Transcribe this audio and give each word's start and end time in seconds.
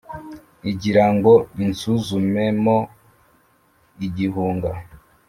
Igira 0.71 1.05
ngo 1.15 1.33
insuzumemo 1.63 2.77
igihunga. 4.05 4.71